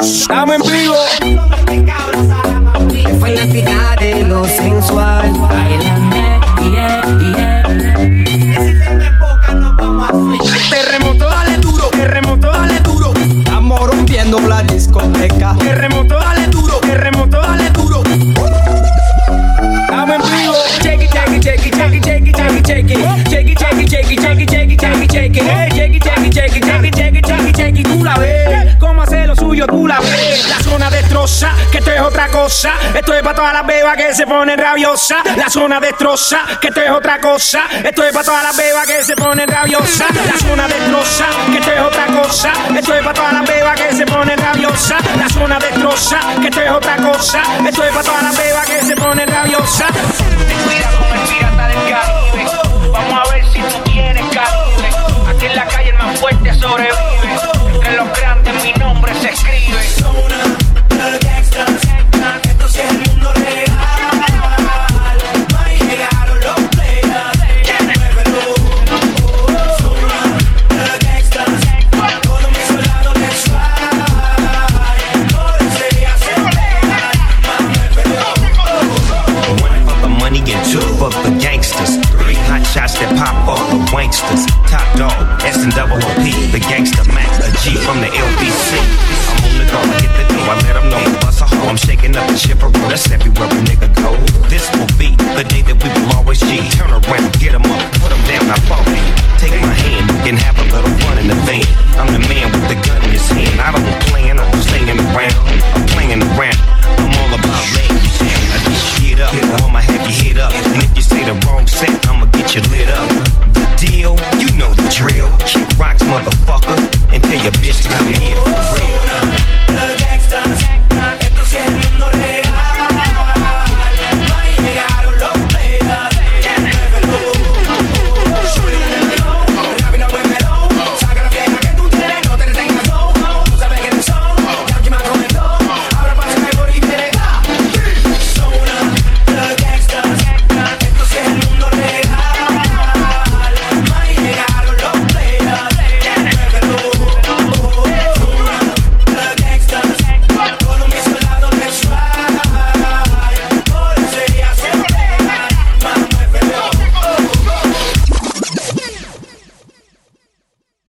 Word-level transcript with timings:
Estamos 0.00 0.54
en 0.54 0.62
vivo. 0.62 0.94
Que 31.70 31.78
esto 31.78 31.90
es 31.90 32.00
otra 32.00 32.28
cosa. 32.28 32.72
Esto 32.94 33.14
es 33.14 33.22
para 33.22 33.34
todas 33.34 33.52
las 33.52 33.66
bebas 33.66 33.96
que 33.96 34.14
se 34.14 34.26
ponen 34.26 34.58
rabiosas. 34.58 35.18
La 35.36 35.48
zona 35.48 35.80
destroza, 35.80 36.40
que 36.60 36.68
esto 36.68 36.82
es 36.82 36.90
otra 36.90 37.20
cosa. 37.20 37.62
Esto 37.82 38.04
es 38.04 38.12
para 38.12 38.24
todas 38.24 38.42
las 38.42 38.56
bebas 38.56 38.86
que 38.86 39.04
se 39.04 39.16
ponen 39.16 39.48
rabiosas. 39.48 40.08
La 40.26 40.38
zona 40.38 40.68
destroza, 40.68 41.26
que 41.50 41.58
esto 41.58 41.72
es 41.72 41.80
otra 41.80 42.06
cosa. 42.06 42.52
Esto 42.76 42.94
es 42.94 43.02
para 43.02 43.14
todas 43.14 43.32
las 43.32 43.46
bebas 43.46 43.80
que 43.80 43.96
se 43.96 44.06
ponen 44.06 44.38
rabiosas. 44.38 45.16
La 45.16 45.28
zona 45.28 45.58
destroza, 45.58 46.20
que 46.40 46.48
esto 46.48 46.60
es 46.60 46.70
otra 46.70 46.96
cosa. 46.96 47.42
Esto 47.66 47.84
es 47.84 47.90
para 47.90 48.04
todas 48.04 48.22
las 48.22 48.36
bebas 48.36 48.66
que 48.66 48.82
se 48.82 48.96
ponen 48.96 49.28
rabiosas. 49.28 50.19
that 83.00 83.16
pop 83.16 83.34
all 83.48 83.64
the 83.72 83.80
wanksters. 83.90 84.44
Top 84.68 84.84
dog, 84.96 85.16
S 85.42 85.64
and 85.64 85.72
double 85.72 85.96
OP, 85.96 86.24
the 86.52 86.60
gangster 86.60 87.04
max, 87.10 87.40
a 87.40 87.50
G 87.64 87.76
from 87.80 88.00
the 88.04 88.10
LBC. 88.12 88.76
I'm 88.76 89.40
on 89.40 89.52
the 89.56 89.66
go, 89.72 89.80
I 89.80 89.96
hit 90.04 90.12
the 90.20 90.24
door, 90.28 90.44
I 90.44 90.56
let 90.68 90.74
them 90.76 90.86
know. 90.92 91.02
Bust 91.24 91.40
a 91.40 91.46
hoe, 91.48 91.68
I'm 91.68 91.80
shaking 91.80 92.14
up 92.16 92.28
the 92.28 92.36
chipper, 92.36 92.68
that's 92.88 93.10
everywhere 93.10 93.48
a 93.48 93.60
nigga 93.64 93.88
go. 93.96 94.12
This 94.52 94.68
will 94.76 94.90
be 95.00 95.16
the 95.16 95.44
day 95.48 95.62
that 95.64 95.78
we 95.80 95.88
will 95.88 96.12
always 96.16 96.40
G. 96.40 96.60
Turn 96.76 96.92
around, 96.92 97.32
get 97.40 97.52
them 97.56 97.64